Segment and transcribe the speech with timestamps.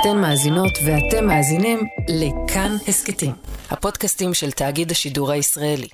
[0.00, 3.32] אתן מאזינות ואתם מאזינים לכאן הסכתים,
[3.70, 5.88] הפודקאסטים של תאגיד השידור הישראלי.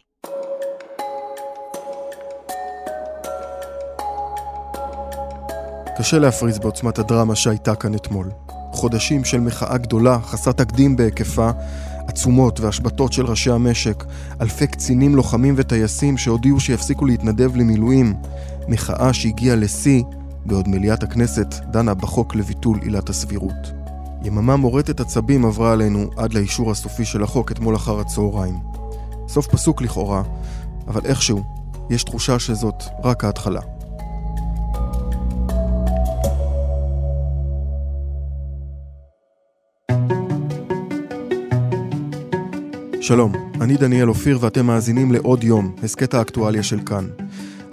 [5.99, 8.31] קשה להפריז בעוצמת הדרמה שהייתה כאן אתמול.
[8.73, 11.51] חודשים של מחאה גדולה, חסרת תקדים בהיקפה,
[12.09, 14.05] עצומות והשבתות של ראשי המשק,
[14.41, 18.15] אלפי קצינים, לוחמים וטייסים שהודיעו שיפסיקו להתנדב למילואים,
[18.69, 20.03] מחאה שהגיעה לשיא
[20.47, 23.82] בעוד מליאת הכנסת דנה בחוק לביטול עילת הסבירות.
[24.25, 28.55] יממה מורטת עצבים עברה עלינו עד לאישור הסופי של החוק אתמול אחר הצהריים.
[29.29, 30.23] סוף פסוק לכאורה,
[30.89, 31.43] אבל איכשהו,
[31.91, 33.61] יש תחושה שזאת רק ההתחלה.
[43.01, 47.09] שלום, אני דניאל אופיר ואתם מאזינים לעוד יום, הסכת האקטואליה של כאן.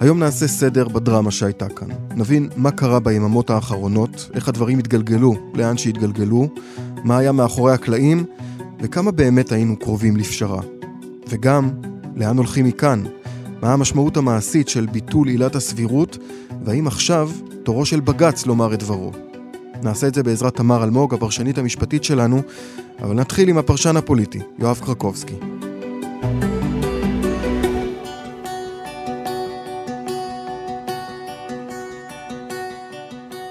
[0.00, 1.88] היום נעשה סדר בדרמה שהייתה כאן.
[2.16, 6.48] נבין מה קרה ביממות האחרונות, איך הדברים התגלגלו, לאן שהתגלגלו,
[7.04, 8.24] מה היה מאחורי הקלעים,
[8.80, 10.60] וכמה באמת היינו קרובים לפשרה.
[11.28, 11.70] וגם,
[12.16, 13.04] לאן הולכים מכאן?
[13.62, 16.18] מה המשמעות המעשית של ביטול עילת הסבירות,
[16.64, 17.30] והאם עכשיו
[17.62, 19.12] תורו של בג"ץ לומר את דברו.
[19.82, 22.42] נעשה את זה בעזרת תמר אלמוג, הפרשנית המשפטית שלנו,
[23.02, 25.34] אבל נתחיל עם הפרשן הפוליטי, יואב קרקובסקי.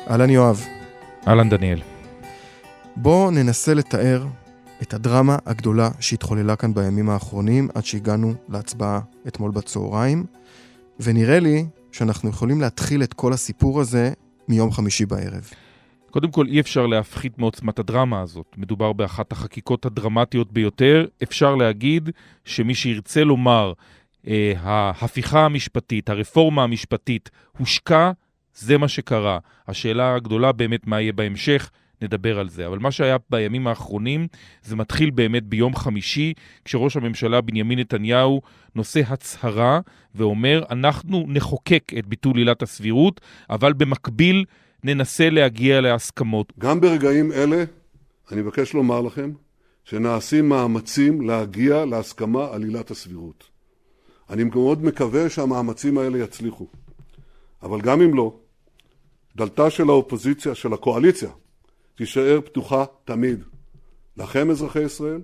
[0.09, 0.65] אהלן יואב.
[1.27, 1.79] אהלן דניאל.
[2.95, 4.25] בואו ננסה לתאר
[4.81, 10.25] את הדרמה הגדולה שהתחוללה כאן בימים האחרונים עד שהגענו להצבעה אתמול בצהריים,
[10.99, 14.13] ונראה לי שאנחנו יכולים להתחיל את כל הסיפור הזה
[14.47, 15.49] מיום חמישי בערב.
[16.11, 18.55] קודם כל, אי אפשר להפחית מעוצמת הדרמה הזאת.
[18.57, 21.05] מדובר באחת החקיקות הדרמטיות ביותר.
[21.23, 22.09] אפשר להגיד
[22.45, 23.73] שמי שירצה לומר,
[24.27, 28.11] אה, ההפיכה המשפטית, הרפורמה המשפטית, הושקע,
[28.59, 29.39] זה מה שקרה.
[29.67, 31.71] השאלה הגדולה באמת מה יהיה בהמשך,
[32.01, 32.67] נדבר על זה.
[32.67, 34.27] אבל מה שהיה בימים האחרונים,
[34.63, 36.33] זה מתחיל באמת ביום חמישי,
[36.65, 38.41] כשראש הממשלה בנימין נתניהו
[38.75, 39.79] נושא הצהרה
[40.15, 44.45] ואומר, אנחנו נחוקק את ביטול עילת הסבירות, אבל במקביל
[44.83, 46.53] ננסה להגיע להסכמות.
[46.59, 47.63] גם ברגעים אלה,
[48.31, 49.31] אני מבקש לומר לכם,
[49.83, 53.49] שנעשים מאמצים להגיע להסכמה על עילת הסבירות.
[54.29, 56.67] אני מאוד מקווה שהמאמצים האלה יצליחו.
[57.63, 58.35] אבל גם אם לא,
[59.35, 61.29] דלתה של האופוזיציה, של הקואליציה,
[61.95, 63.43] תישאר פתוחה תמיד.
[64.17, 65.21] לכם, אזרחי ישראל,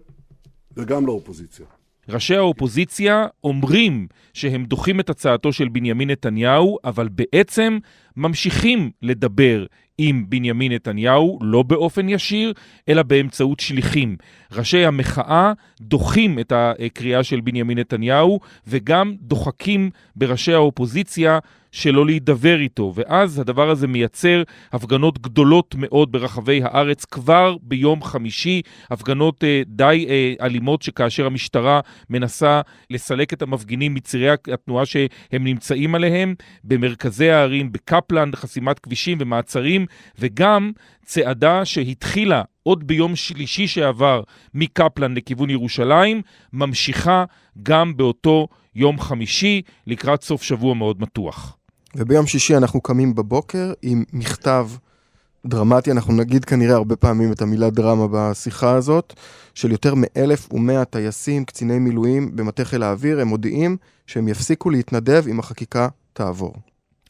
[0.77, 1.66] וגם לאופוזיציה.
[2.09, 7.77] ראשי האופוזיציה אומרים שהם דוחים את הצעתו של בנימין נתניהו, אבל בעצם
[8.17, 9.66] ממשיכים לדבר
[9.97, 12.53] עם בנימין נתניהו, לא באופן ישיר,
[12.89, 14.16] אלא באמצעות שליחים.
[14.51, 21.39] ראשי המחאה דוחים את הקריאה של בנימין נתניהו, וגם דוחקים בראשי האופוזיציה
[21.75, 28.62] שלא להידבר איתו, ואז הדבר הזה מייצר הפגנות גדולות מאוד ברחבי הארץ כבר ביום חמישי,
[28.91, 35.96] הפגנות אה, די אה, אלימות שכאשר המשטרה מנסה לסלק את המפגינים מצירי התנועה שהם נמצאים
[35.96, 39.85] עליהם, במרכזי הערים, בקפלן, חסימת כבישים ומעצרים,
[40.19, 40.72] וגם
[41.06, 44.22] צעדה שהתחילה עוד ביום שלישי שעבר
[44.53, 46.22] מקפלן לכיוון ירושלים,
[46.53, 47.24] ממשיכה
[47.64, 51.58] גם באותו יום חמישי לקראת סוף שבוע מאוד מתוח.
[51.97, 54.67] וביום שישי אנחנו קמים בבוקר עם מכתב
[55.45, 59.13] דרמטי, אנחנו נגיד כנראה הרבה פעמים את המילה דרמה בשיחה הזאת,
[59.53, 65.39] של יותר מ-1,100 טייסים, קציני מילואים במטה חיל האוויר, הם מודיעים שהם יפסיקו להתנדב אם
[65.39, 66.53] החקיקה תעבור.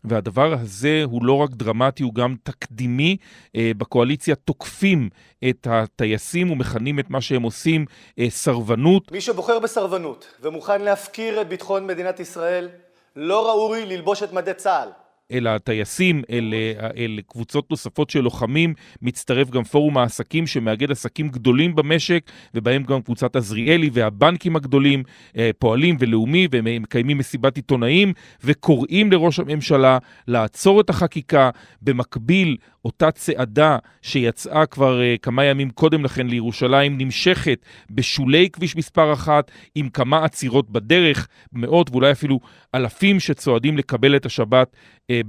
[0.03, 3.17] והדבר הזה הוא לא רק דרמטי, הוא גם תקדימי.
[3.55, 5.09] אה, בקואליציה תוקפים
[5.49, 7.85] את הטייסים ומכנים את מה שהם עושים
[8.19, 9.11] אה, סרבנות.
[9.11, 12.69] מי שבוחר בסרבנות ומוכן להפקיר את ביטחון מדינת ישראל,
[13.15, 15.04] לא ראוי ללבוש את מדי צה"ל.
[15.31, 16.53] אל הטייסים, אל,
[16.97, 23.01] אל קבוצות נוספות של לוחמים, מצטרף גם פורום העסקים שמאגד עסקים גדולים במשק, ובהם גם
[23.01, 25.03] קבוצת עזריאלי והבנקים הגדולים,
[25.37, 28.13] אה, פועלים ולאומי, והם מקיימים מסיבת עיתונאים,
[28.43, 29.97] וקוראים לראש הממשלה
[30.27, 31.49] לעצור את החקיקה.
[31.81, 39.51] במקביל, אותה צעדה שיצאה כבר כמה ימים קודם לכן לירושלים נמשכת בשולי כביש מספר אחת
[39.75, 42.39] עם כמה עצירות בדרך, מאות ואולי אפילו
[42.75, 44.75] אלפים שצועדים לקבל את השבת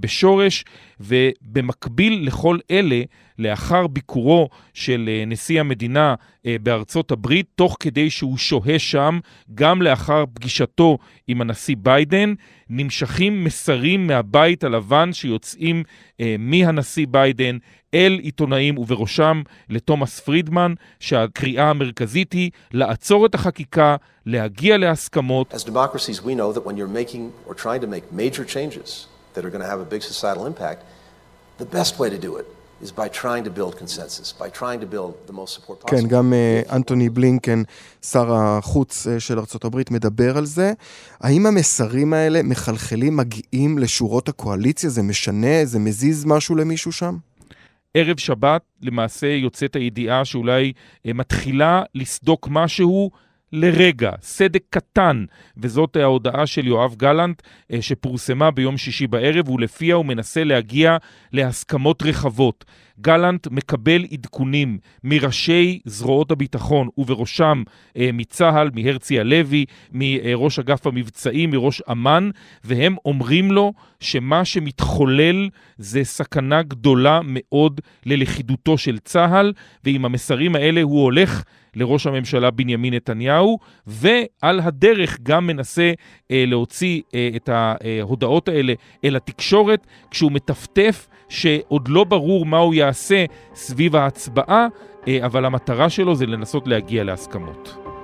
[0.01, 0.65] בשורש,
[1.01, 3.03] ובמקביל לכל אלה,
[3.39, 9.19] לאחר ביקורו של uh, נשיא המדינה uh, בארצות הברית, תוך כדי שהוא שוהה שם,
[9.55, 10.99] גם לאחר פגישתו
[11.29, 12.35] עם הנשיא ביידן,
[12.71, 15.83] נמשכים מסרים מהבית הלבן שיוצאים
[16.39, 17.59] מהנשיא ביידן
[17.95, 23.97] אל עיתונאים ובראשם לתומאס פרידמן, שהקריאה המרכזית היא לעצור את החקיקה,
[24.27, 25.55] להגיע להסכמות.
[25.55, 25.69] As
[29.37, 30.81] that are going to have a big societal impact,
[31.59, 32.47] the best way to do it
[32.81, 36.01] is by trying to build consensus, by trying to build the most support possible.
[36.01, 37.63] כן, גם uh, אנטוני בלינקן,
[38.03, 40.73] שר החוץ uh, של ארה"ב, מדבר על זה.
[41.21, 44.91] האם המסרים האלה מחלחלים, מגיעים לשורות הקואליציה?
[44.91, 45.65] זה משנה?
[45.65, 47.17] זה מזיז משהו למישהו שם?
[47.95, 50.73] ערב שבת למעשה יוצאת הידיעה שאולי
[51.07, 53.11] uh, מתחילה לסדוק משהו
[53.57, 55.25] לרגע, סדק קטן,
[55.57, 57.43] וזאת ההודעה של יואב גלנט
[57.73, 60.97] אה, שפורסמה ביום שישי בערב, ולפיה הוא מנסה להגיע
[61.33, 62.65] להסכמות רחבות.
[63.01, 67.63] גלנט מקבל עדכונים מראשי זרועות הביטחון, ובראשם
[67.97, 72.31] אה, מצה"ל, מהרצי הלוי, מראש אגף המבצעים, מראש אמ"ן,
[72.65, 75.49] והם אומרים לו שמה שמתחולל
[75.79, 79.53] זה סכנה גדולה מאוד ללכידותו של צה"ל,
[79.85, 81.43] ועם המסרים האלה הוא הולך
[81.77, 85.93] לראש הממשלה בנימין נתניהו, ועל הדרך גם מנסה
[86.31, 88.73] אה, להוציא אה, את ההודעות האלה
[89.05, 93.25] אל התקשורת, כשהוא מטפטף שעוד לא ברור מה הוא יעשה
[93.55, 94.67] סביב ההצבעה,
[95.09, 97.96] אה, אבל המטרה שלו זה לנסות להגיע להסכמות.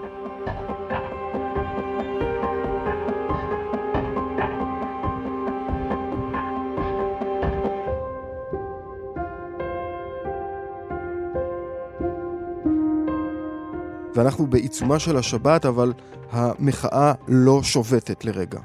[14.15, 15.93] ואנחנו בעיצומה של השבת, אבל
[16.31, 18.61] המחאה לא שובתת לרגע.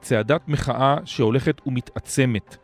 [0.00, 2.56] צעדת מחאה שהולכת ומתעצמת.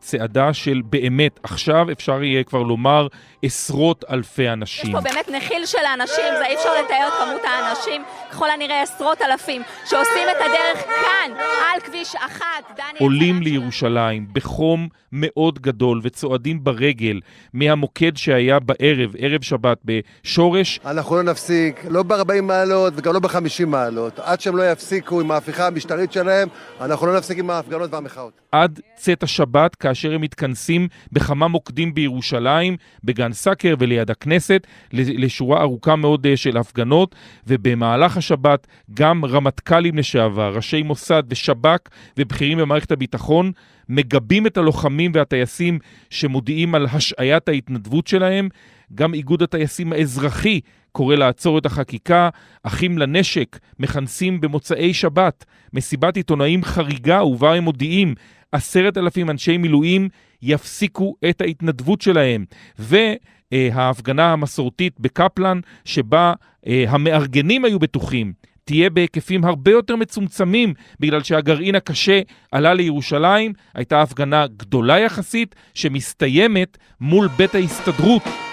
[0.00, 3.06] צעדה של באמת, עכשיו אפשר יהיה כבר לומר
[3.42, 4.90] עשרות אלפי אנשים.
[4.90, 8.82] יש פה באמת נחיל של האנשים, זה אי אפשר לתאר את כמות האנשים, ככל הנראה
[8.82, 11.30] עשרות אלפים, שעושים את הדרך כאן,
[11.74, 12.80] על כביש אחת.
[12.98, 17.20] עולים לירושלים בחום מאוד גדול וצועדים ברגל
[17.52, 20.80] מהמוקד שהיה בערב, ערב שבת בשורש.
[20.84, 24.18] אנחנו לא נפסיק, לא ב-40 מעלות וגם לא ב-50 מעלות.
[24.18, 26.48] עד שהם לא יפסיקו עם ההפיכה המשטרית שלהם,
[26.80, 28.32] אנחנו לא נפסיק עם ההפגנות והמחאות.
[28.52, 35.96] עד צאת השבת, כאשר הם מתכנסים בכמה מוקדים בירושלים, בגן סאקר וליד הכנסת, לשורה ארוכה
[35.96, 37.14] מאוד אה, של הפגנות,
[37.46, 41.78] ובמהלך השבת גם רמטכ"לים לשעבר, ראשי מוסד ושב"כ
[42.18, 43.52] ובכירים במערכת הביטחון,
[43.88, 45.78] מגבים את הלוחמים והטייסים
[46.10, 48.48] שמודיעים על השעיית ההתנדבות שלהם.
[48.94, 50.60] גם איגוד הטייסים האזרחי
[50.96, 52.28] קורא לעצור את החקיקה.
[52.62, 58.14] אחים לנשק מכנסים במוצאי שבת מסיבת עיתונאים חריגה ובה הם מודיעים
[58.52, 60.08] עשרת אלפים אנשי מילואים
[60.42, 62.44] יפסיקו את ההתנדבות שלהם.
[62.78, 66.32] וההפגנה המסורתית בקפלן, שבה
[66.66, 68.32] אה, המארגנים היו בטוחים
[68.64, 72.20] תהיה בהיקפים הרבה יותר מצומצמים, בגלל שהגרעין הקשה
[72.52, 78.45] עלה לירושלים, הייתה הפגנה גדולה יחסית, שמסתיימת מול בית ההסתדרות.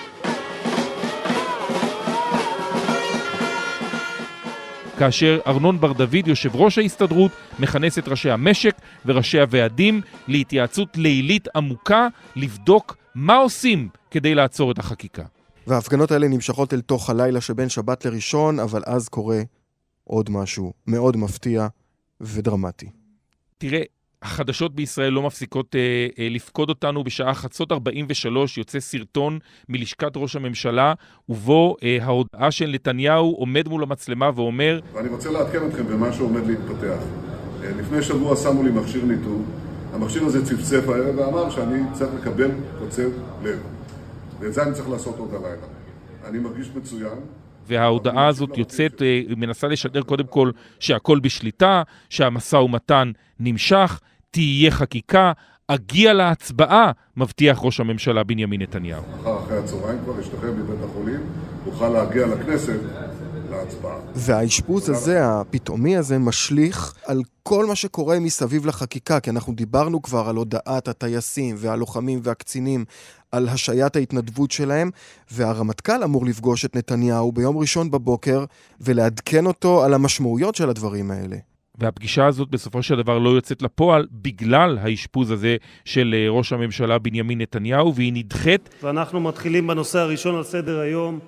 [4.99, 8.75] כאשר ארנון בר דוד, יושב ראש ההסתדרות, מכנס את ראשי המשק
[9.05, 15.23] וראשי הוועדים להתייעצות לילית עמוקה, לבדוק מה עושים כדי לעצור את החקיקה.
[15.67, 19.41] וההפגנות האלה נמשכות אל תוך הלילה שבין שבת לראשון, אבל אז קורה
[20.03, 21.67] עוד משהו מאוד מפתיע
[22.21, 22.89] ודרמטי.
[23.57, 23.81] תראה,
[24.23, 27.03] החדשות בישראל לא מפסיקות אה, אה, לפקוד אותנו.
[27.03, 29.39] בשעה חצות 43 יוצא סרטון
[29.69, 30.93] מלשכת ראש הממשלה,
[31.29, 34.79] ובו אה, ההודעה של נתניהו עומד מול המצלמה ואומר...
[34.93, 36.97] ואני רוצה לעדכן אתכם במה שעומד להתפתח.
[37.63, 39.41] אה, לפני שבוע שמו לי מכשיר ניטור.
[39.93, 43.09] המכשיר הזה צפצף הערב ואמר שאני צריך לקבל קוצב
[43.43, 43.59] לב.
[44.39, 45.67] ואת זה אני צריך לעשות עוד הלילה.
[46.25, 47.17] אני מרגיש מצוין.
[47.67, 53.99] וההודעה הזאת יוצאת, אה, מנסה לשדר קודם כל שהכל בשליטה, שהמשא ומתן נמשך,
[54.33, 55.31] תהיה חקיקה,
[55.67, 59.01] אגיע להצבעה, מבטיח ראש הממשלה בנימין נתניהו.
[59.19, 61.19] מחר אחרי הצהריים כבר ישתחרר מבית החולים,
[61.67, 62.79] אוכל להגיע לכנסת
[63.49, 63.97] להצבעה.
[64.15, 70.29] והאשפוז הזה, הפתאומי הזה, משליך על כל מה שקורה מסביב לחקיקה, כי אנחנו דיברנו כבר
[70.29, 72.85] על הודעת הטייסים והלוחמים והקצינים
[73.31, 74.89] על השעיית ההתנדבות שלהם,
[75.31, 78.45] והרמטכ"ל אמור לפגוש את נתניהו ביום ראשון בבוקר
[78.81, 81.35] ולעדכן אותו על המשמעויות של הדברים האלה.
[81.77, 86.99] והפגישה הזאת בסופו של דבר לא יוצאת לפועל בגלל האשפוז הזה של אה, ראש הממשלה
[86.99, 88.69] בנימין נתניהו, והיא נדחית.
[88.83, 91.19] ואנחנו מתחילים בנושא הראשון על סדר היום.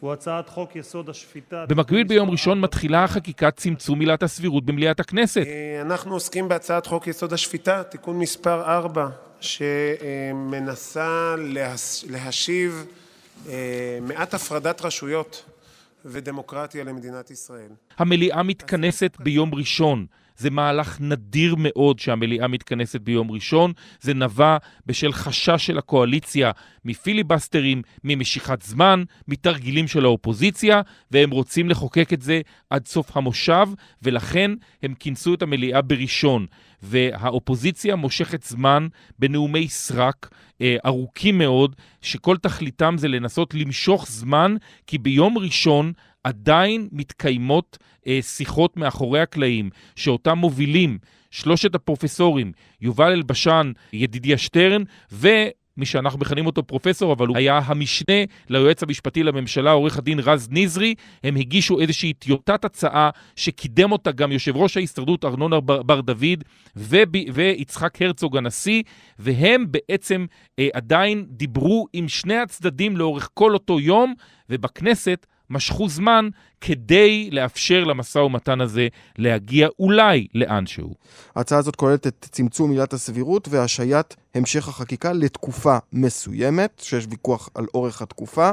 [0.00, 1.64] הוא הצעת חוק יסוד השפיטה.
[1.68, 5.46] במקביל ביום ראשון מתחילה חקיקת צמצום עילת הסבירות במליאת הכנסת.
[5.46, 9.08] אה, אנחנו עוסקים בהצעת חוק יסוד השפיטה, תיקון מספר 4,
[9.40, 11.34] שמנסה
[12.08, 12.86] להשיב
[13.48, 15.44] אה, מעט הפרדת רשויות
[16.04, 17.70] ודמוקרטיה למדינת ישראל.
[17.98, 20.06] המליאה מתכנסת ביום ראשון.
[20.38, 23.72] זה מהלך נדיר מאוד שהמליאה מתכנסת ביום ראשון.
[24.00, 26.50] זה נבע בשל חשש של הקואליציה
[26.84, 30.80] מפיליבסטרים, ממשיכת זמן, מתרגילים של האופוזיציה,
[31.10, 32.40] והם רוצים לחוקק את זה
[32.70, 33.68] עד סוף המושב,
[34.02, 34.50] ולכן
[34.82, 36.46] הם כינסו את המליאה בראשון.
[36.82, 38.86] והאופוזיציה מושכת זמן
[39.18, 40.30] בנאומי סרק
[40.60, 45.92] אה, ארוכים מאוד, שכל תכליתם זה לנסות למשוך זמן, כי ביום ראשון
[46.24, 50.98] עדיין מתקיימות אה, שיחות מאחורי הקלעים, שאותם מובילים
[51.30, 54.82] שלושת הפרופסורים, יובל אלבשן, ידידיה שטרן,
[55.12, 55.28] ו...
[55.78, 58.14] מי שאנחנו מכנים אותו פרופסור, אבל הוא היה המשנה
[58.48, 60.94] ליועץ המשפטי לממשלה, עורך הדין רז נזרי.
[61.24, 66.44] הם הגישו איזושהי טיוטת הצעה שקידם אותה גם יושב ראש ההסתדרות ארנון בר, בר דוד
[66.76, 66.94] וב,
[67.32, 68.82] ויצחק הרצוג הנשיא,
[69.18, 70.26] והם בעצם
[70.58, 74.14] אה, עדיין דיברו עם שני הצדדים לאורך כל אותו יום,
[74.50, 76.28] ובכנסת משכו זמן
[76.60, 78.88] כדי לאפשר למשא ומתן הזה
[79.18, 80.94] להגיע אולי לאנשהו.
[81.36, 87.66] ההצעה הזאת כוללת את צמצום עילת הסבירות והשהיית המשך החקיקה לתקופה מסוימת, שיש ויכוח על
[87.74, 88.50] אורך התקופה.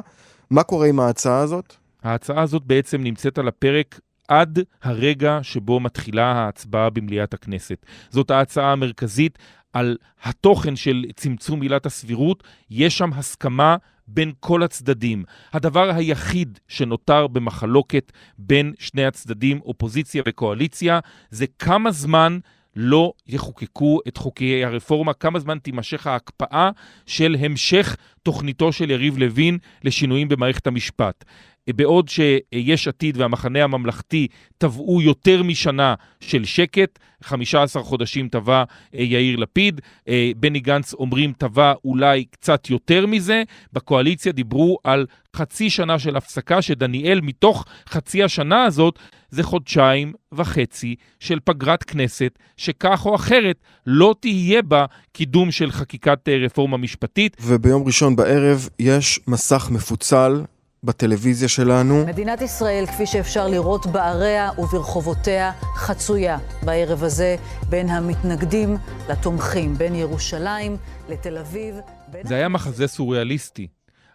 [0.49, 1.75] מה קורה עם ההצעה הזאת?
[2.03, 7.85] ההצעה הזאת בעצם נמצאת על הפרק עד הרגע שבו מתחילה ההצבעה במליאת הכנסת.
[8.09, 9.39] זאת ההצעה המרכזית
[9.73, 12.43] על התוכן של צמצום עילת הסבירות.
[12.69, 13.75] יש שם הסכמה
[14.07, 15.23] בין כל הצדדים.
[15.53, 22.39] הדבר היחיד שנותר במחלוקת בין שני הצדדים, אופוזיציה וקואליציה, זה כמה זמן
[22.75, 26.69] לא יחוקקו את חוקי הרפורמה, כמה זמן תימשך ההקפאה
[27.05, 31.25] של המשך תוכניתו של יריב לוין לשינויים במערכת המשפט.
[31.73, 38.63] בעוד שיש עתיד והמחנה הממלכתי תבעו יותר משנה של שקט, 15 חודשים תבע
[38.95, 43.43] אה, יאיר לפיד, אה, בני גנץ אומרים תבע אולי קצת יותר מזה,
[43.73, 45.05] בקואליציה דיברו על
[45.35, 52.39] חצי שנה של הפסקה, שדניאל מתוך חצי השנה הזאת זה חודשיים וחצי של פגרת כנסת,
[52.57, 53.55] שכך או אחרת
[53.85, 57.37] לא תהיה בה קידום של חקיקת אה, רפורמה משפטית.
[57.41, 60.41] וביום ראשון בערב יש מסך מפוצל
[60.85, 62.05] בטלוויזיה שלנו.
[62.05, 67.35] מדינת ישראל, כפי שאפשר לראות בעריה וברחובותיה, חצויה בערב הזה
[67.69, 68.77] בין המתנגדים
[69.09, 70.77] לתומכים, בין ירושלים
[71.09, 71.75] לתל אביב.
[72.11, 72.27] בין...
[72.27, 73.67] זה היה מחזה סוריאליסטי.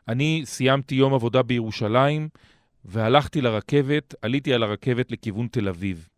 [0.09, 2.29] אני סיימתי יום עבודה בירושלים
[2.85, 6.09] והלכתי לרכבת, עליתי על הרכבת לכיוון תל אביב,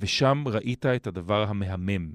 [0.00, 2.10] ושם ראית את הדבר המהמם.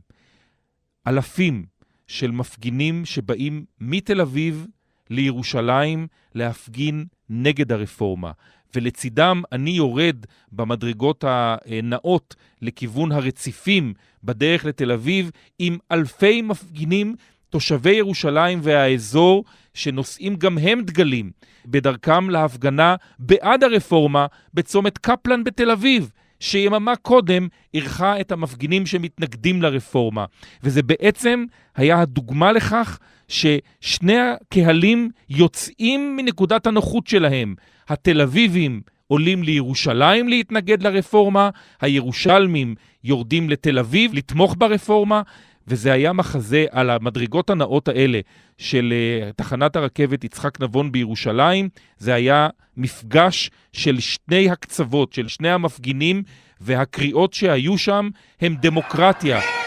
[1.08, 1.66] אלפים
[2.08, 4.68] של מפגינים שבאים מתל אביב
[5.10, 8.32] לירושלים להפגין נגד הרפורמה,
[8.76, 10.16] ולצידם אני יורד
[10.52, 17.16] במדרגות הנאות לכיוון הרציפים בדרך לתל אביב עם אלפי מפגינים,
[17.50, 21.32] תושבי ירושלים והאזור, שנושאים גם הם דגלים
[21.66, 26.12] בדרכם להפגנה בעד הרפורמה בצומת קפלן בתל אביב.
[26.40, 30.26] שיממה קודם אירחה את המפגינים שמתנגדים לרפורמה.
[30.64, 37.56] וזה בעצם היה הדוגמה לכך ששני הקהלים יוצאים מנקודת הנוחות שלהם.
[37.90, 41.50] התל אביבים עולים לירושלים להתנגד לרפורמה,
[41.82, 45.22] הירושלמים יורדים לתל אביב לתמוך ברפורמה,
[45.68, 48.20] וזה היה מחזה על המדרגות הנאות האלה
[48.58, 48.94] של
[49.30, 51.70] uh, תחנת הרכבת יצחק נבון בירושלים.
[51.98, 56.24] זה היה מפגש של שני הקצוות, של שני המפגינים,
[56.62, 58.10] והקריאות שהיו שם
[58.42, 59.65] הם דמוקרטיה.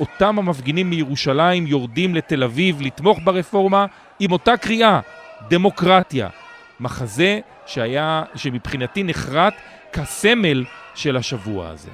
[0.00, 3.86] אותם המפגינים מירושלים יורדים לתל אביב לתמוך ברפורמה
[4.20, 5.00] עם אותה קריאה,
[5.48, 6.28] דמוקרטיה.
[6.80, 9.54] מחזה שהיה, שמבחינתי נחרט
[9.92, 11.90] כסמל של השבוע הזה.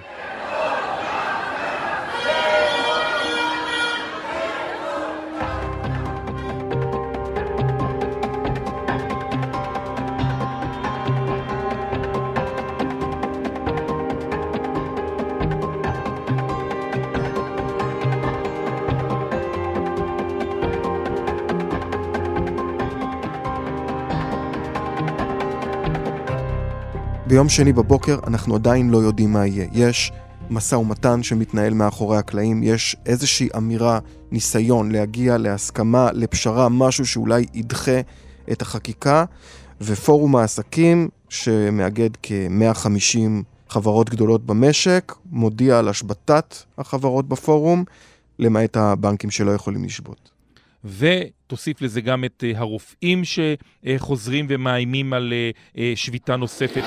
[27.32, 29.66] ביום שני בבוקר אנחנו עדיין לא יודעים מה יהיה.
[29.72, 30.12] יש
[30.50, 33.98] משא ומתן שמתנהל מאחורי הקלעים, יש איזושהי אמירה,
[34.30, 38.00] ניסיון להגיע להסכמה, לפשרה, משהו שאולי ידחה
[38.52, 39.24] את החקיקה,
[39.80, 43.18] ופורום העסקים, שמאגד כ-150
[43.68, 47.84] חברות גדולות במשק, מודיע על השבתת החברות בפורום,
[48.38, 50.30] למעט הבנקים שלא יכולים לשבות.
[50.84, 56.84] ותוסיף לזה גם את אה, הרופאים שחוזרים ומאיימים על אה, אה, שביתה נוספת.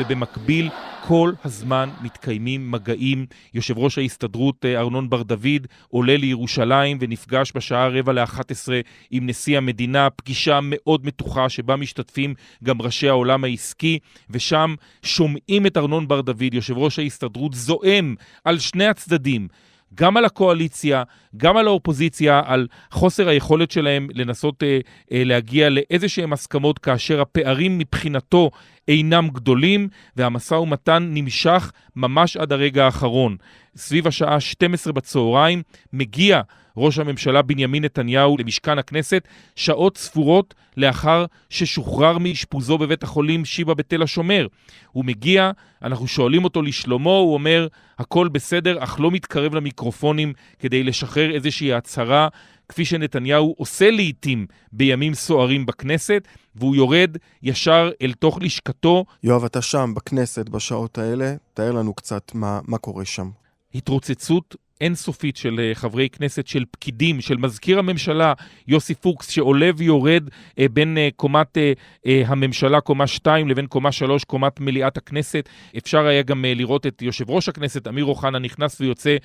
[0.00, 0.70] ובמקביל
[1.06, 3.26] כל הזמן מתקיימים מגעים.
[3.54, 8.80] יושב ראש ההסתדרות אה, ארנון בר דוד עולה לירושלים ונפגש בשעה רבע לאחת עשרה
[9.10, 13.98] עם נשיא המדינה, פגישה מאוד מתוחה שבה משתתפים גם ראשי העולם העסקי,
[14.30, 18.14] ושם שומעים את ארנון בר דוד, יושב ראש ההסתדרות, זועם
[18.44, 19.48] על שני הצדדים.
[19.94, 21.02] גם על הקואליציה,
[21.36, 24.78] גם על האופוזיציה, על חוסר היכולת שלהם לנסות אה,
[25.12, 28.50] אה, להגיע לאיזשהם הסכמות כאשר הפערים מבחינתו
[28.90, 33.36] אינם גדולים, והמשא ומתן נמשך ממש עד הרגע האחרון.
[33.76, 36.40] סביב השעה 12 בצהריים מגיע
[36.76, 44.02] ראש הממשלה בנימין נתניהו למשכן הכנסת שעות ספורות לאחר ששוחרר מאשפוזו בבית החולים שיבא בתל
[44.02, 44.46] השומר.
[44.92, 45.50] הוא מגיע,
[45.82, 47.68] אנחנו שואלים אותו לשלומו, הוא אומר,
[47.98, 52.28] הכל בסדר, אך לא מתקרב למיקרופונים כדי לשחרר איזושהי הצהרה,
[52.70, 59.04] כפי שנתניהו עושה לעיתים בימים סוערים בכנסת, והוא יורד ישר אל תוך לשכתו.
[59.22, 63.30] יואב, אתה שם, בכנסת, בשעות האלה, תאר לנו קצת מה, מה קורה שם.
[63.74, 68.32] התרוצצות אינסופית של אה, חברי כנסת, של פקידים, של מזכיר הממשלה
[68.68, 74.24] יוסי פוקס, שעולה ויורד אה, בין אה, קומת אה, הממשלה, קומה 2, לבין קומה 3,
[74.24, 75.48] קומת מליאת הכנסת.
[75.78, 79.16] אפשר היה גם לראות את יושב ראש הכנסת, אמיר אוחנה, נכנס ויוצא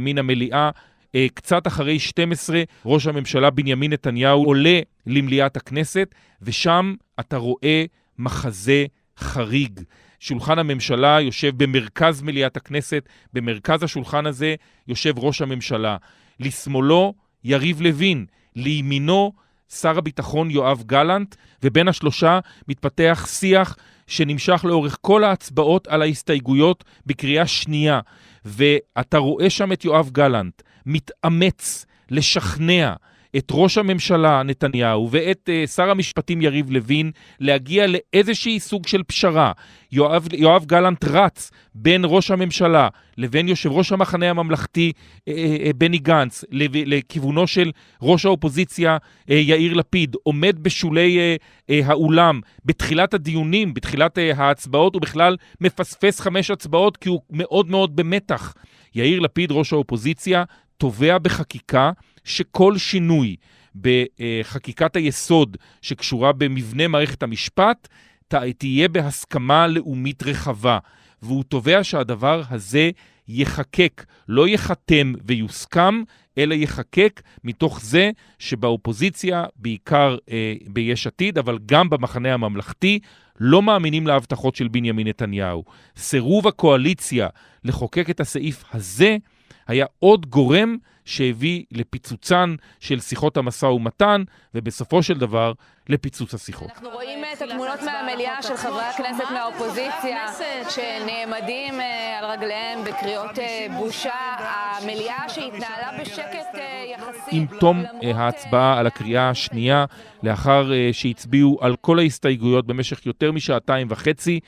[0.00, 0.70] מן המליאה.
[1.14, 7.84] אה, קצת אחרי 12, ראש הממשלה בנימין נתניהו עולה למליאת הכנסת, ושם אתה רואה
[8.18, 8.86] מחזה
[9.18, 9.80] חריג.
[10.20, 14.54] שולחן הממשלה יושב במרכז מליאת הכנסת, במרכז השולחן הזה
[14.88, 15.96] יושב ראש הממשלה.
[16.40, 19.32] לשמאלו יריב לוין, לימינו
[19.68, 27.46] שר הביטחון יואב גלנט, ובין השלושה מתפתח שיח שנמשך לאורך כל ההצבעות על ההסתייגויות בקריאה
[27.46, 28.00] שנייה.
[28.44, 32.94] ואתה רואה שם את יואב גלנט מתאמץ לשכנע
[33.36, 37.10] את ראש הממשלה נתניהו ואת uh, שר המשפטים יריב לוין
[37.40, 39.52] להגיע לאיזשהי סוג של פשרה.
[39.92, 42.88] יואב, יואב גלנט רץ בין ראש הממשלה
[43.18, 45.32] לבין יושב ראש המחנה הממלכתי uh, uh,
[45.76, 47.70] בני גנץ לכיוונו של
[48.02, 48.96] ראש האופוזיציה
[49.28, 51.36] יאיר לפיד, עומד בשולי
[51.68, 58.54] האולם בתחילת הדיונים, בתחילת ההצבעות, הוא בכלל מפספס חמש הצבעות כי הוא מאוד מאוד במתח.
[58.94, 60.44] יאיר לפיד, ראש האופוזיציה,
[60.78, 61.90] תובע בחקיקה
[62.24, 63.36] שכל שינוי
[63.74, 67.88] בחקיקת היסוד שקשורה במבנה מערכת המשפט
[68.58, 70.78] תהיה בהסכמה לאומית רחבה.
[71.22, 72.90] והוא תובע שהדבר הזה
[73.28, 76.02] יחקק, לא ייחתם ויוסכם,
[76.38, 82.98] אלא יחקק מתוך זה שבאופוזיציה, בעיקר אה, ביש עתיד, אבל גם במחנה הממלכתי,
[83.40, 85.64] לא מאמינים להבטחות של בנימין נתניהו.
[85.96, 87.28] סירוב הקואליציה
[87.64, 89.16] לחוקק את הסעיף הזה
[89.66, 94.22] היה עוד גורם שהביא לפיצוצן של שיחות המשא ומתן,
[94.54, 95.52] ובסופו של דבר
[95.88, 96.70] לפיצוץ השיחות.
[96.70, 100.26] אנחנו רואים את התמונות מהמליאה של חברי הכנסת מהאופוזיציה
[100.68, 104.10] שנעמדים אה, על רגליהם בקריאות אה, בושה.
[104.38, 107.30] המליאה שהתנהלה בשקט אה, יחסי.
[107.30, 107.82] עם תום
[108.14, 109.84] ההצבעה על הקריאה השנייה,
[110.22, 114.40] לאחר שהצביעו על כל ההסתייגויות במשך יותר משעתיים וחצי,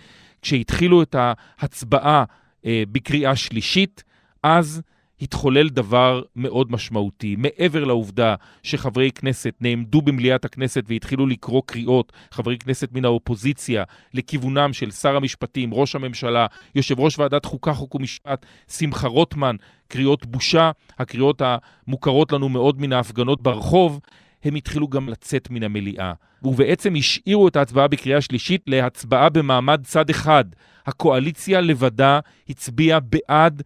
[0.42, 2.24] כשהתחילו את ההצבעה
[2.64, 4.04] בקריאה שלישית,
[4.42, 4.82] אז
[5.20, 7.36] התחולל דבר מאוד משמעותי.
[7.38, 14.72] מעבר לעובדה שחברי כנסת נעמדו במליאת הכנסת והתחילו לקרוא קריאות, חברי כנסת מן האופוזיציה, לכיוונם
[14.72, 19.56] של שר המשפטים, ראש הממשלה, יושב ראש ועדת חוקה, חוק ומשפט, שמחה רוטמן,
[19.88, 24.00] קריאות בושה, הקריאות המוכרות לנו מאוד מן ההפגנות ברחוב,
[24.44, 26.12] הם התחילו גם לצאת מן המליאה.
[26.42, 30.44] ובעצם השאירו את ההצבעה בקריאה שלישית להצבעה במעמד צד אחד.
[30.86, 33.62] הקואליציה לבדה הצביעה בעד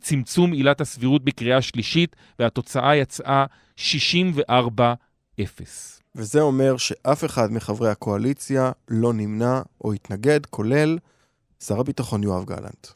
[0.00, 3.44] צמצום עילת הסבירות בקריאה שלישית, והתוצאה יצאה
[3.78, 3.80] 64-0.
[6.14, 10.98] וזה אומר שאף אחד מחברי הקואליציה לא נמנע או התנגד, כולל
[11.64, 12.86] שר הביטחון יואב גלנט.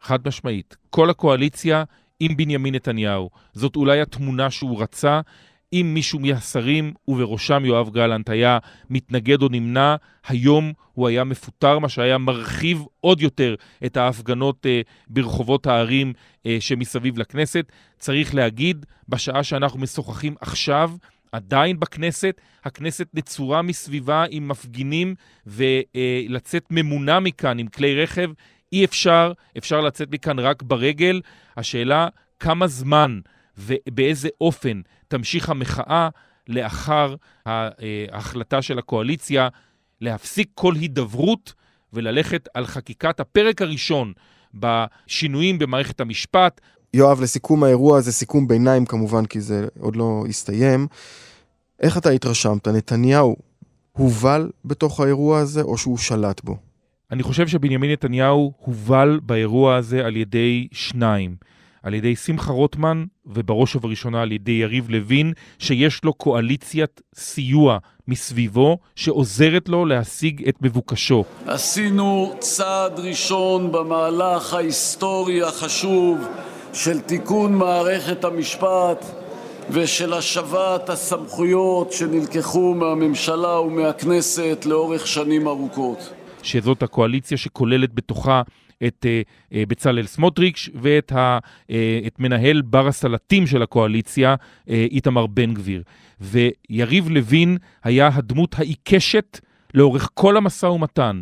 [0.00, 0.76] חד משמעית.
[0.90, 1.84] כל הקואליציה
[2.20, 3.30] עם בנימין נתניהו.
[3.52, 5.20] זאת אולי התמונה שהוא רצה,
[5.74, 8.58] אם מישהו מהשרים, ובראשם יואב גלנט, היה
[8.90, 13.54] מתנגד או נמנע, היום הוא היה מפוטר, מה שהיה מרחיב עוד יותר
[13.86, 16.12] את ההפגנות אה, ברחובות הערים
[16.46, 17.72] אה, שמסביב לכנסת.
[17.98, 20.90] צריך להגיד, בשעה שאנחנו משוחחים עכשיו,
[21.32, 25.14] עדיין בכנסת, הכנסת נצורה מסביבה עם מפגינים,
[25.46, 28.30] ולצאת אה, ממונה מכאן עם כלי רכב,
[28.72, 31.20] אי אפשר, אפשר לצאת מכאן רק ברגל.
[31.56, 32.08] השאלה,
[32.40, 33.20] כמה זמן
[33.58, 36.08] ובאיזה אופן תמשיך המחאה
[36.48, 37.14] לאחר
[37.46, 39.48] ההחלטה של הקואליציה
[40.00, 41.54] להפסיק כל הידברות
[41.92, 44.12] וללכת על חקיקת הפרק הראשון
[44.54, 46.60] בשינויים במערכת המשפט.
[46.94, 50.86] יואב, לסיכום האירוע הזה, סיכום ביניים כמובן, כי זה עוד לא הסתיים.
[51.80, 52.68] איך אתה התרשמת?
[52.68, 53.36] נתניהו
[53.92, 56.56] הובל בתוך האירוע הזה או שהוא שלט בו?
[57.10, 61.36] אני חושב שבנימין נתניהו הובל באירוע הזה על ידי שניים.
[61.84, 68.78] על ידי שמחה רוטמן, ובראש ובראשונה על ידי יריב לוין, שיש לו קואליציית סיוע מסביבו,
[68.96, 71.24] שעוזרת לו להשיג את מבוקשו.
[71.46, 76.18] עשינו צעד ראשון במהלך ההיסטורי החשוב
[76.72, 79.04] של תיקון מערכת המשפט
[79.70, 86.12] ושל השבת הסמכויות שנלקחו מהממשלה ומהכנסת לאורך שנים ארוכות.
[86.42, 88.42] שזאת הקואליציה שכוללת בתוכה
[88.86, 91.72] את uh, uh, בצלאל סמוטריץ' ואת ה, uh,
[92.06, 94.34] את מנהל בר הסלטים של הקואליציה,
[94.68, 95.82] איתמר בן גביר.
[96.20, 99.40] ויריב לוין היה הדמות העיקשת
[99.74, 101.20] לאורך כל המשא ומתן.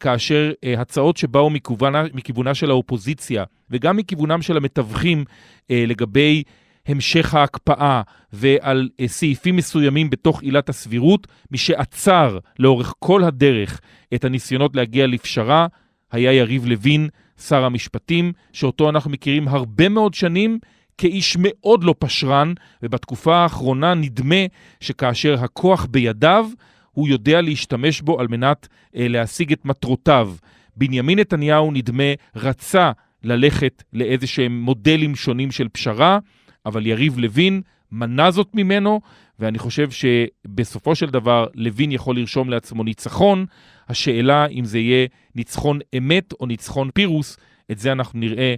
[0.00, 5.24] כאשר הצעות שבאו מכיוונה, מכיוונה של האופוזיציה וגם מכיוונם של המתווכים
[5.70, 6.42] לגבי
[6.86, 13.80] המשך ההקפאה ועל סעיפים מסוימים בתוך עילת הסבירות, מי שעצר לאורך כל הדרך
[14.14, 15.66] את הניסיונות להגיע לפשרה,
[16.12, 20.58] היה יריב לוין, שר המשפטים, שאותו אנחנו מכירים הרבה מאוד שנים
[20.98, 24.44] כאיש מאוד לא פשרן, ובתקופה האחרונה נדמה
[24.80, 26.48] שכאשר הכוח בידיו,
[26.92, 30.32] הוא יודע להשתמש בו על מנת אה, להשיג את מטרותיו.
[30.76, 32.04] בנימין נתניהו נדמה
[32.36, 32.92] רצה
[33.22, 36.18] ללכת לאיזה שהם מודלים שונים של פשרה,
[36.66, 39.00] אבל יריב לוין מנע זאת ממנו,
[39.40, 43.46] ואני חושב שבסופו של דבר לוין יכול לרשום לעצמו ניצחון.
[43.88, 47.36] השאלה אם זה יהיה ניצחון אמת או ניצחון פירוס,
[47.70, 48.54] את זה אנחנו נראה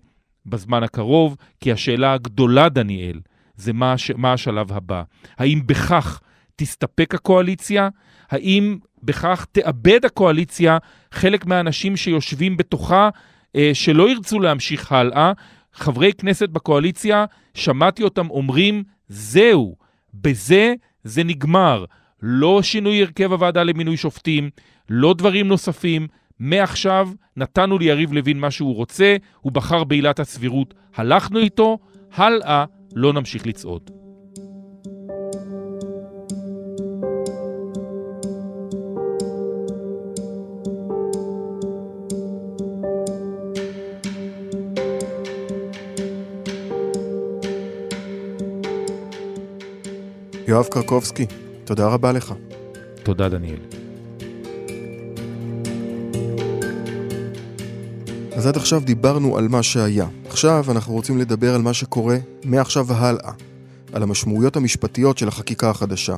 [0.46, 3.20] בזמן הקרוב, כי השאלה הגדולה, דניאל,
[3.56, 5.02] זה מה, מה השלב הבא.
[5.38, 6.20] האם בכך
[6.56, 7.88] תסתפק הקואליציה?
[8.30, 10.78] האם בכך תאבד הקואליציה
[11.12, 13.08] חלק מהאנשים שיושבים בתוכה
[13.56, 15.32] אה, שלא ירצו להמשיך הלאה?
[15.72, 19.76] חברי כנסת בקואליציה, שמעתי אותם אומרים, זהו,
[20.14, 21.84] בזה זה נגמר.
[22.22, 24.50] לא שינוי הרכב הוועדה למינוי שופטים,
[24.88, 26.06] לא דברים נוספים.
[26.38, 31.78] מעכשיו נתנו ליריב לוין מה שהוא רוצה, הוא בחר בעילת הסבירות, הלכנו איתו,
[32.14, 34.01] הלאה לא נמשיך לצעוד.
[50.52, 51.26] יואב קרקובסקי,
[51.64, 52.34] תודה רבה לך.
[53.02, 53.58] תודה, דניאל.
[58.32, 60.06] אז עד עכשיו דיברנו על מה שהיה.
[60.28, 63.32] עכשיו אנחנו רוצים לדבר על מה שקורה מעכשיו והלאה,
[63.92, 66.16] על המשמעויות המשפטיות של החקיקה החדשה.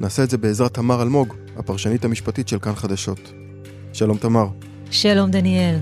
[0.00, 3.32] נעשה את זה בעזרת תמר אלמוג, הפרשנית המשפטית של כאן חדשות.
[3.92, 4.46] שלום תמר.
[4.90, 5.76] שלום דניאל.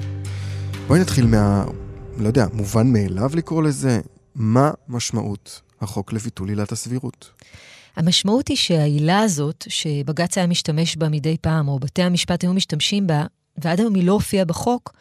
[0.86, 1.64] בואי נתחיל מה...
[2.18, 4.00] לא יודע, מובן מאליו לקרוא לזה?
[4.34, 7.30] מה משמעות החוק לביטול עילת הסבירות?
[7.96, 13.06] המשמעות היא שהעילה הזאת, שבג"ץ היה משתמש בה מדי פעם, או בתי המשפט היו משתמשים
[13.06, 13.24] בה,
[13.58, 14.92] ועד היום היא לא הופיעה בחוק,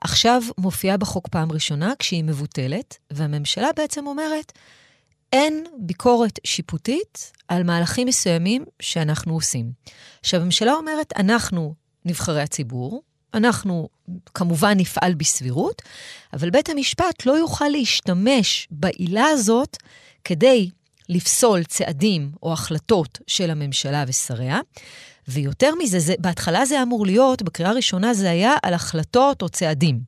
[0.00, 4.52] עכשיו מופיעה בחוק פעם ראשונה כשהיא מבוטלת, והממשלה בעצם אומרת,
[5.32, 9.72] אין ביקורת שיפוטית על מהלכים מסוימים שאנחנו עושים.
[10.20, 13.02] עכשיו, הממשלה אומרת, אנחנו נבחרי הציבור,
[13.34, 13.88] אנחנו
[14.34, 15.82] כמובן נפעל בסבירות,
[16.32, 19.76] אבל בית המשפט לא יוכל להשתמש בעילה הזאת
[20.28, 20.70] כדי
[21.08, 24.60] לפסול צעדים או החלטות של הממשלה ושריה.
[25.28, 30.00] ויותר מזה, זה, בהתחלה זה אמור להיות, בקריאה הראשונה זה היה על החלטות או צעדים.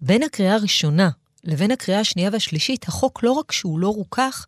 [0.00, 1.10] בין הקריאה הראשונה
[1.44, 4.46] לבין הקריאה השנייה והשלישית, החוק לא רק שהוא לא רוכך,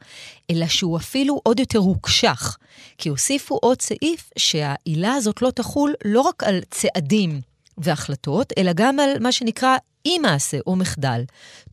[0.50, 2.59] אלא שהוא אפילו עוד יותר הוקשח.
[2.98, 7.40] כי הוסיפו עוד סעיף שהעילה הזאת לא תחול לא רק על צעדים
[7.78, 11.24] והחלטות, אלא גם על מה שנקרא אי מעשה או מחדל.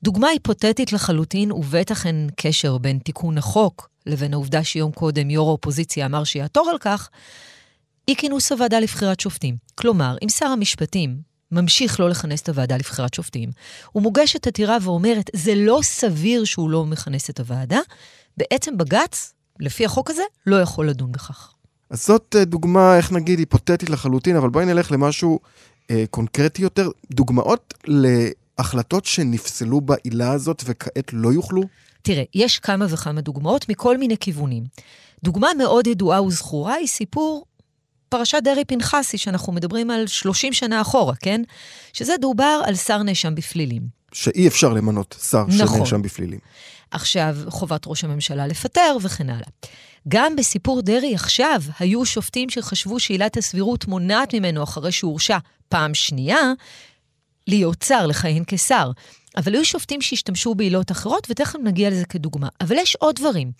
[0.03, 6.05] דוגמה היפותטית לחלוטין, ובטח אין קשר בין תיקון החוק לבין העובדה שיום קודם יו"ר האופוזיציה
[6.05, 7.09] אמר שיעתור על כך,
[8.07, 9.55] אי כינוס הוועדה לבחירת שופטים.
[9.75, 13.49] כלומר, אם שר המשפטים ממשיך לא לכנס את הוועדה לבחירת שופטים,
[13.95, 17.79] ומוגשת עתירה ואומרת, זה לא סביר שהוא לא מכנס את הוועדה,
[18.37, 21.53] בעצם בג"ץ, לפי החוק הזה, לא יכול לדון בכך.
[21.89, 25.39] אז זאת אה, דוגמה, איך נגיד, היפותטית לחלוטין, אבל בואי נלך למשהו
[26.09, 26.89] קונקרטי יותר.
[27.11, 31.63] דוגמאות להחלטות שנפסלו בעילה הזאת וכעת לא יוכלו?
[32.01, 34.63] תראה, יש כמה וכמה דוגמאות מכל מיני כיוונים.
[35.23, 37.45] דוגמה מאוד ידועה וזכורה היא סיפור
[38.09, 41.41] פרשת דרעי-פנחסי, שאנחנו מדברים על 30 שנה אחורה, כן?
[41.93, 43.81] שזה דובר על שר נאשם בפלילים.
[44.11, 45.77] שאי אפשר למנות שר נכון.
[45.77, 46.39] שנאשם בפלילים.
[46.91, 49.47] עכשיו, חובת ראש הממשלה לפטר וכן הלאה.
[50.07, 55.37] גם בסיפור דרעי עכשיו, היו שופטים שחשבו שעילת הסבירות מונעת ממנו, אחרי שהורשע
[55.69, 56.53] פעם שנייה,
[57.47, 58.91] להיות שר, לכהן כשר.
[59.37, 62.47] אבל היו שופטים שהשתמשו בעילות אחרות, ותכף נגיע לזה כדוגמה.
[62.61, 63.51] אבל יש עוד דברים.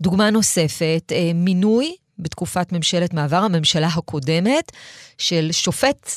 [0.00, 4.72] דוגמה נוספת, אה, מינוי בתקופת ממשלת מעבר, הממשלה הקודמת,
[5.18, 6.10] של שופט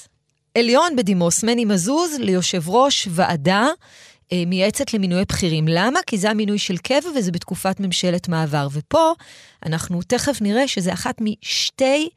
[0.58, 3.68] עליון בדימוס, מני מזוז, ליושב ראש ועדה
[4.34, 5.66] מייעצת למינויי בכירים.
[5.68, 6.00] למה?
[6.08, 8.68] כי זה המינוי של קבע וזה בתקופת ממשלת מעבר.
[8.72, 9.14] ופה
[9.66, 12.10] אנחנו תכף נראה שזה אחת משתי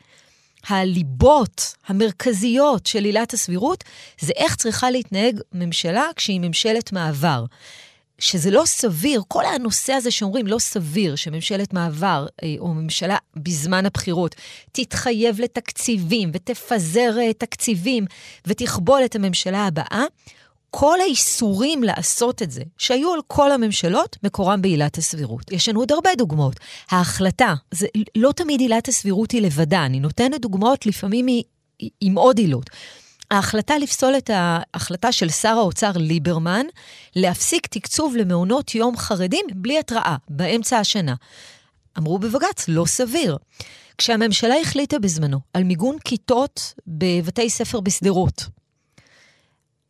[0.69, 3.85] הליבות המרכזיות של עילת הסבירות,
[4.21, 7.45] זה איך צריכה להתנהג ממשלה כשהיא ממשלת מעבר.
[8.21, 13.87] שזה לא סביר, כל הנושא הזה שאומרים לא סביר שממשלת מעבר אה, או ממשלה בזמן
[13.87, 14.35] הבחירות
[14.73, 18.05] תתחייב לתקציבים ותפזר אה, תקציבים
[18.47, 20.05] ותכבול את הממשלה הבאה,
[20.71, 25.53] כל האיסורים לעשות את זה, שהיו על כל הממשלות, מקורם בעילת הסבירות.
[25.53, 26.61] יש לנו עוד הרבה דוגמאות.
[26.91, 31.43] ההחלטה, זה לא תמיד עילת הסבירות היא לבדה, אני נותנת דוגמאות לפעמים היא,
[32.01, 32.71] עם עוד עילות.
[33.31, 36.67] ההחלטה לפסול את ההחלטה של שר האוצר ליברמן
[37.17, 41.15] להפסיק תקצוב למעונות יום חרדים בלי התראה, באמצע השנה.
[41.99, 43.37] אמרו בבג"ץ, לא סביר.
[43.99, 48.45] כשהממשלה החליטה בזמנו על מיגון כיתות בבתי ספר בשדרות,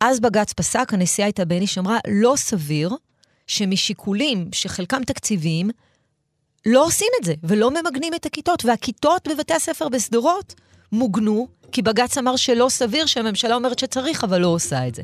[0.01, 2.95] אז בג"ץ פסק, הנשיאה הייתה בייניש אמרה, לא סביר
[3.47, 5.69] שמשיקולים שחלקם תקציביים,
[6.65, 10.53] לא עושים את זה, ולא ממגנים את הכיתות, והכיתות בבתי הספר בשדרות
[10.91, 15.01] מוגנו, כי בג"ץ אמר שלא סביר שהממשלה אומרת שצריך, אבל לא עושה את זה.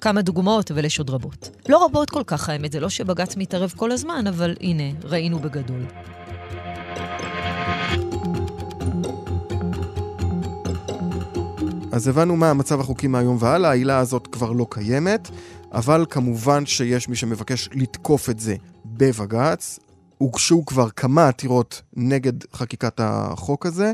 [0.00, 1.48] כמה דוגמאות, אבל יש עוד רבות.
[1.68, 5.86] לא רבות כל כך, האמת, זה לא שבג"ץ מתערב כל הזמן, אבל הנה, ראינו בגדול.
[11.96, 15.28] אז הבנו מה המצב החוקי מהיום והלאה, העילה הזאת כבר לא קיימת,
[15.72, 19.78] אבל כמובן שיש מי שמבקש לתקוף את זה בבג"ץ.
[20.18, 23.92] הוגשו כבר כמה עתירות נגד חקיקת החוק הזה.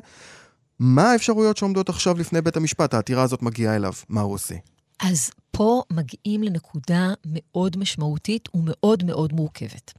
[0.79, 2.95] מה האפשרויות שעומדות עכשיו לפני בית המשפט?
[2.95, 4.55] העתירה הזאת מגיעה אליו, מה הוא עושה?
[5.03, 9.93] אז פה מגיעים לנקודה מאוד משמעותית ומאוד מאוד מורכבת.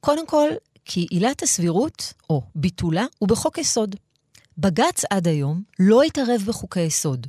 [0.00, 0.48] קודם כל,
[0.84, 3.96] כי עילת הסבירות, או ביטולה, הוא בחוק יסוד.
[4.58, 7.26] בג"ץ עד היום לא התערב בחוקי יסוד.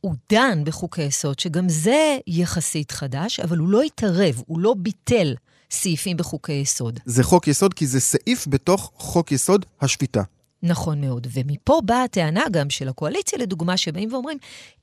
[0.00, 5.34] הוא דן בחוקי יסוד, שגם זה יחסית חדש, אבל הוא לא התערב, הוא לא ביטל
[5.70, 7.00] סעיפים בחוקי יסוד.
[7.04, 10.22] זה חוק יסוד כי זה סעיף בתוך חוק יסוד השפיטה.
[10.62, 14.38] נכון מאוד, ומפה באה הטענה גם של הקואליציה, לדוגמה, שבאים ואומרים,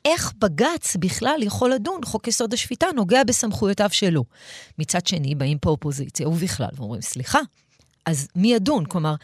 [0.06, 4.24] איך בג"ץ בכלל יכול לדון, חוק יסוד השפיטה נוגע בסמכויותיו שלו.
[4.80, 7.40] מצד שני, באים פה אופוזיציה ובכלל, ואומרים, סליחה,
[8.06, 8.86] אז מי ידון?
[8.86, 9.16] כלומר,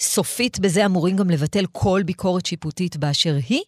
[0.00, 3.62] סופית בזה אמורים גם לבטל כל ביקורת שיפוטית באשר היא.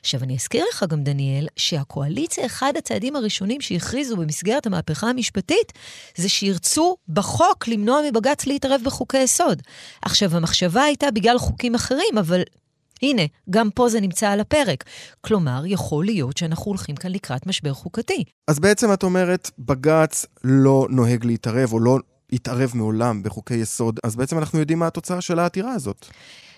[0.00, 5.72] עכשיו, אני אזכיר לך גם, דניאל, שהקואליציה, אחד הצעדים הראשונים שהכריזו במסגרת המהפכה המשפטית,
[6.16, 9.62] זה שירצו בחוק למנוע מבג"ץ להתערב בחוקי יסוד.
[10.02, 12.42] עכשיו, המחשבה הייתה בגלל חוקים אחרים, אבל
[13.02, 14.84] הנה, גם פה זה נמצא על הפרק.
[15.20, 18.24] כלומר, יכול להיות שאנחנו הולכים כאן לקראת משבר חוקתי.
[18.48, 21.98] אז בעצם את אומרת, בג"ץ לא נוהג להתערב, או לא
[22.32, 26.06] התערב מעולם בחוקי יסוד, אז בעצם אנחנו יודעים מה התוצאה של העתירה הזאת.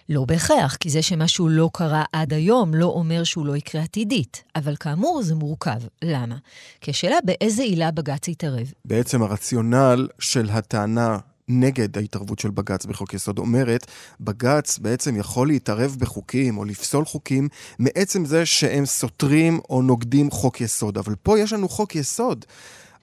[0.09, 4.43] לא בהכרח, כי זה שמשהו לא קרה עד היום לא אומר שהוא לא יקרה עתידית.
[4.57, 5.81] אבל כאמור, זה מורכב.
[6.03, 6.37] למה?
[6.81, 8.73] כי השאלה באיזה עילה בג"ץ יתערב.
[8.85, 13.87] בעצם הרציונל של הטענה נגד ההתערבות של בג"ץ בחוק יסוד אומרת,
[14.21, 20.61] בג"ץ בעצם יכול להתערב בחוקים או לפסול חוקים מעצם זה שהם סותרים או נוגדים חוק
[20.61, 20.99] יסוד.
[20.99, 22.45] אבל פה יש לנו חוק יסוד,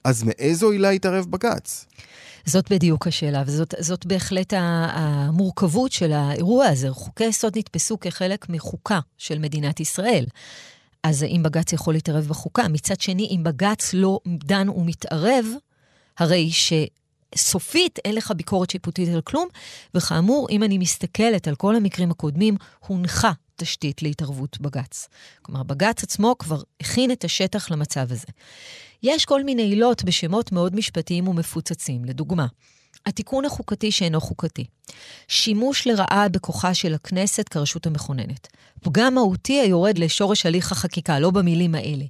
[0.04, 1.86] אז מאיזו עילה יתערב בג"ץ?
[2.46, 6.90] זאת בדיוק השאלה, וזאת בהחלט המורכבות של האירוע הזה.
[6.90, 10.24] חוקי יסוד נתפסו כחלק מחוקה של מדינת ישראל.
[11.02, 12.68] אז אם בג"ץ יכול להתערב בחוקה?
[12.68, 15.46] מצד שני, אם בג"ץ לא דן ומתערב,
[16.18, 16.50] הרי
[17.34, 19.48] שסופית אין לך ביקורת שיפוטית על כלום,
[19.94, 22.56] וכאמור, אם אני מסתכלת על כל המקרים הקודמים,
[22.86, 25.08] הונחה תשתית להתערבות בג"ץ.
[25.42, 28.26] כלומר, בג"ץ עצמו כבר הכין את השטח למצב הזה.
[29.06, 32.04] יש כל מיני עילות בשמות מאוד משפטיים ומפוצצים.
[32.04, 32.46] לדוגמה,
[33.06, 34.64] התיקון החוקתי שאינו חוקתי,
[35.28, 38.48] שימוש לרעה בכוחה של הכנסת כרשות המכוננת,
[38.82, 42.04] פגם מהותי היורד לשורש הליך החקיקה, לא במילים האלה.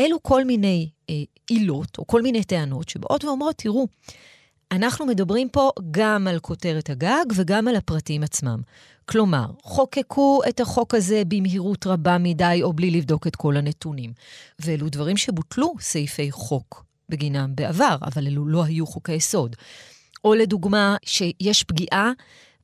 [0.00, 1.14] אלו כל מיני אה,
[1.48, 3.86] עילות, או כל מיני טענות, שבאות ואומרות, תראו,
[4.72, 8.60] אנחנו מדברים פה גם על כותרת הגג וגם על הפרטים עצמם.
[9.04, 14.12] כלומר, חוקקו את החוק הזה במהירות רבה מדי או בלי לבדוק את כל הנתונים.
[14.58, 19.56] ואלו דברים שבוטלו סעיפי חוק בגינם בעבר, אבל אלו לא היו חוקי יסוד.
[20.24, 22.12] או לדוגמה, שיש פגיעה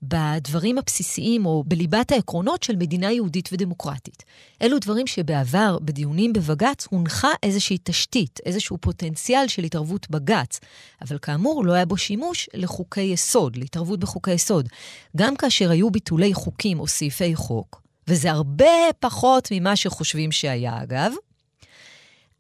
[0.03, 4.25] בדברים הבסיסיים או בליבת העקרונות של מדינה יהודית ודמוקרטית.
[4.63, 10.61] אלו דברים שבעבר, בדיונים בבג"ץ, הונחה איזושהי תשתית, איזשהו פוטנציאל של התערבות בג"ץ,
[11.03, 14.69] אבל כאמור לא היה בו שימוש לחוקי יסוד, להתערבות בחוקי יסוד.
[15.17, 18.67] גם כאשר היו ביטולי חוקים או סעיפי חוק, וזה הרבה
[19.01, 21.13] פחות ממה שחושבים שהיה אגב,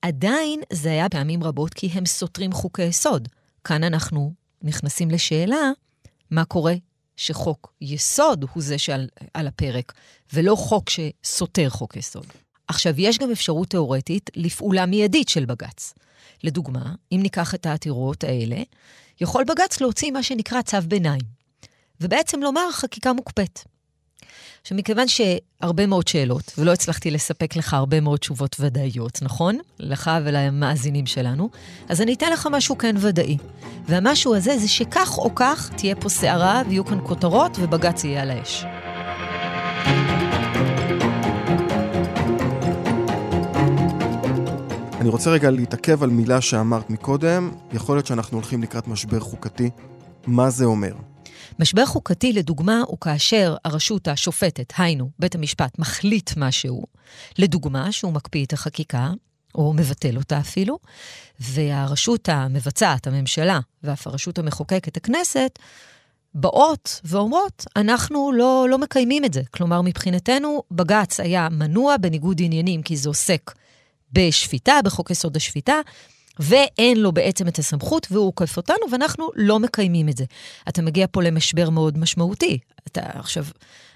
[0.03, 3.29] עדיין זה היה פעמים רבות כי הם סותרים חוקי יסוד.
[3.65, 5.71] כאן אנחנו נכנסים לשאלה,
[6.31, 6.75] מה קורה
[7.19, 9.93] שחוק יסוד הוא זה שעל הפרק,
[10.33, 12.27] ולא חוק שסותר חוק יסוד.
[12.69, 15.95] עכשיו, יש גם אפשרות תיאורטית לפעולה מיידית של בג"ץ.
[16.45, 18.57] לדוגמה, אם ניקח את העתירות האלה,
[19.21, 21.21] יכול בג"ץ להוציא מה שנקרא צו ביניים,
[22.01, 23.61] ובעצם לומר חקיקה מוקפאת.
[24.63, 29.59] עכשיו, מכיוון שהרבה מאוד שאלות, ולא הצלחתי לספק לך הרבה מאוד תשובות ודאיות, נכון?
[29.79, 31.51] לך ולמאזינים שלנו,
[31.89, 33.37] אז אני אתן לך משהו כן ודאי.
[33.87, 38.31] והמשהו הזה זה שכך או כך תהיה פה סערה ויהיו כאן כותרות ובג"ץ יהיה על
[38.31, 38.65] האש.
[45.01, 49.71] אני רוצה רגע להתעכב על מילה שאמרת מקודם, יכול להיות שאנחנו הולכים לקראת משבר חוקתי.
[50.27, 50.93] מה זה אומר?
[51.59, 56.83] משבר חוקתי, לדוגמה, הוא כאשר הרשות השופטת, היינו, בית המשפט, מחליט משהו,
[57.39, 59.11] לדוגמה, שהוא מקפיא את החקיקה,
[59.55, 60.79] או מבטל אותה אפילו,
[61.41, 65.59] והרשות המבצעת, הממשלה, ואף הרשות המחוקקת, הכנסת,
[66.35, 69.43] באות ואומרות, אנחנו לא, לא מקיימים את זה.
[69.51, 73.55] כלומר, מבחינתנו, בג"ץ היה מנוע בניגוד עניינים, כי זה עוסק
[74.13, 75.81] בשפיטה, בחוק יסוד השפיטה,
[76.39, 80.25] ואין לו בעצם את הסמכות, והוא עוקף אותנו, ואנחנו לא מקיימים את זה.
[80.69, 82.59] אתה מגיע פה למשבר מאוד משמעותי.
[82.87, 83.45] אתה עכשיו,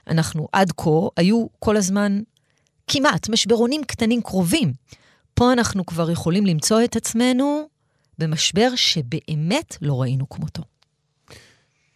[0.07, 2.21] אנחנו עד כה, היו כל הזמן
[2.87, 4.73] כמעט משברונים קטנים קרובים.
[5.35, 7.69] פה אנחנו כבר יכולים למצוא את עצמנו
[8.19, 10.63] במשבר שבאמת לא ראינו כמותו.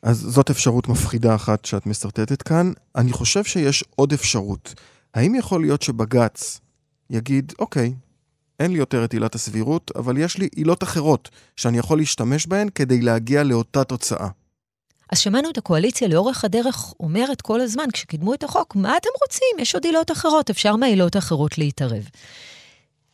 [0.02, 2.72] אז זאת אפשרות מפחידה אחת שאת משרטטת כאן.
[2.96, 4.74] אני חושב שיש עוד אפשרות.
[5.14, 6.60] האם יכול להיות שבג"ץ
[7.10, 7.94] יגיד, אוקיי,
[8.60, 12.68] אין לי יותר את עילת הסבירות, אבל יש לי עילות אחרות שאני יכול להשתמש בהן
[12.74, 14.28] כדי להגיע לאותה תוצאה.
[15.12, 19.48] אז שמענו את הקואליציה לאורך הדרך אומרת כל הזמן, כשקידמו את החוק, מה אתם רוצים?
[19.58, 22.08] יש עוד עילות אחרות, אפשר מהעילות האחרות להתערב.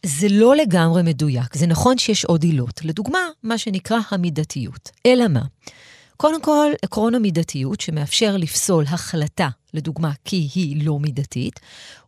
[0.07, 2.81] זה לא לגמרי מדויק, זה נכון שיש עוד עילות.
[2.85, 4.91] לדוגמה, מה שנקרא המידתיות.
[5.07, 5.43] אלא מה?
[6.17, 11.61] קודם כל, עקרון המידתיות שמאפשר לפסול החלטה, לדוגמה, כי היא לא מידתית,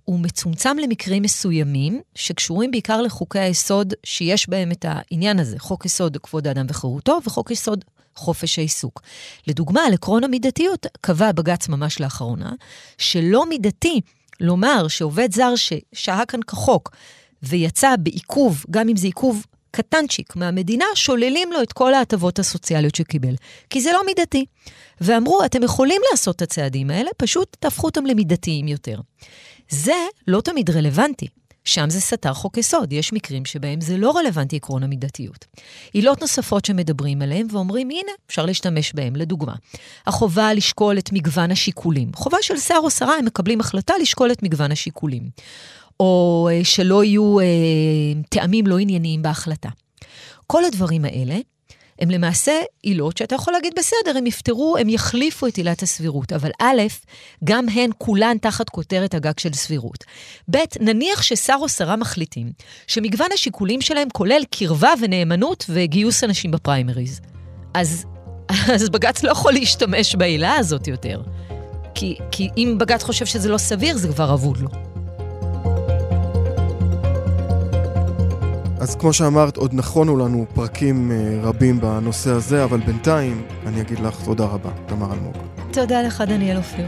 [0.05, 6.17] הוא מצומצם למקרים מסוימים, שקשורים בעיקר לחוקי היסוד שיש בהם את העניין הזה, חוק יסוד
[6.23, 7.85] כבוד האדם וחירותו וחוק יסוד
[8.17, 9.03] חופש העיסוק.
[9.47, 12.53] לדוגמה, על עקרון המידתיות קבע בג"ץ ממש לאחרונה,
[12.99, 14.01] שלא מידתי
[14.41, 16.91] לומר שעובד זר ששהה כאן כחוק
[17.43, 23.35] ויצא בעיכוב, גם אם זה עיכוב קטנצ'יק מהמדינה, שוללים לו את כל ההטבות הסוציאליות שקיבל.
[23.71, 24.45] כי זה לא מידתי.
[25.01, 29.01] ואמרו, אתם יכולים לעשות את הצעדים האלה, פשוט תהפכו אותם למידתיים יותר.
[29.69, 29.95] זה
[30.29, 31.27] לא תמיד רלוונטי.
[31.65, 35.45] שם זה סתר חוק יסוד, יש מקרים שבהם זה לא רלוונטי עקרון המידתיות.
[35.93, 39.17] עילות נוספות שמדברים עליהן ואומרים, הנה, אפשר להשתמש בהן.
[39.17, 39.55] לדוגמה,
[40.07, 42.11] החובה לשקול את מגוון השיקולים.
[42.15, 45.31] חובה של שר או שרה, הם מקבלים החלטה לשקול את מגוון השיקולים.
[46.01, 47.45] או אה, שלא יהיו אה,
[48.29, 49.69] טעמים לא ענייניים בהחלטה.
[50.47, 51.37] כל הדברים האלה
[51.99, 52.53] הם למעשה
[52.83, 56.33] עילות שאתה יכול להגיד, בסדר, הם יפתרו, הם יחליפו את עילת הסבירות.
[56.33, 56.83] אבל א',
[57.45, 60.05] גם הן כולן תחת כותרת הגג של סבירות.
[60.51, 62.53] ב', נניח ששר או שרה מחליטים
[62.87, 67.21] שמגוון השיקולים שלהם כולל קרבה ונאמנות וגיוס אנשים בפריימריז.
[67.75, 68.05] אז,
[68.75, 71.23] אז בג"ץ לא יכול להשתמש בעילה הזאת יותר.
[71.95, 74.94] כי, כי אם בג"ץ חושב שזה לא סביר, זה כבר אבוד לו.
[78.85, 84.01] אז כמו שאמרת, עוד נכונו לנו פרקים אה, רבים בנושא הזה, אבל בינתיים אני אגיד
[84.01, 85.35] לך תודה רבה, תמר אלמוג.
[85.73, 86.87] תודה לך, דניאל אופיר.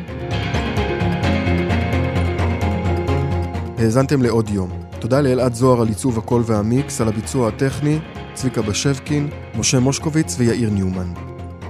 [3.79, 4.71] האזנתם לעוד יום.
[4.99, 7.99] תודה לאלעד זוהר על עיצוב הקול והמיקס, על הביצוע הטכני,
[8.35, 9.29] צביקה בשבקין,
[9.59, 11.13] משה מושקוביץ ויאיר ניומן.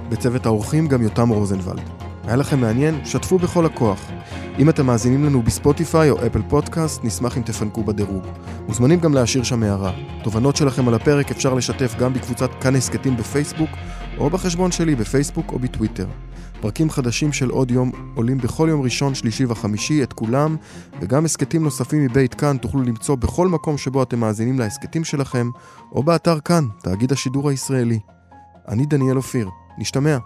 [0.09, 2.06] בצוות האורחים גם יותם רוזנבלד.
[2.27, 3.05] היה לכם מעניין?
[3.05, 4.11] שתפו בכל הכוח.
[4.59, 8.23] אם אתם מאזינים לנו בספוטיפיי או אפל פודקאסט, נשמח אם תפנקו בדירוג.
[8.67, 9.91] מוזמנים גם להשאיר שם הערה.
[10.23, 13.69] תובנות שלכם על הפרק אפשר לשתף גם בקבוצת כאן הסכתים בפייסבוק,
[14.17, 16.07] או בחשבון שלי בפייסבוק או בטוויטר.
[16.61, 20.55] פרקים חדשים של עוד יום עולים בכל יום ראשון, שלישי וחמישי, את כולם,
[21.01, 25.49] וגם הסכתים נוספים מבית כאן תוכלו למצוא בכל מקום שבו אתם מאזינים להסכתים שלכם,
[25.91, 27.99] או באתר כאן, תאגיד השידור הישראלי.
[28.67, 30.17] אני דניאל אופיר, נשתמע.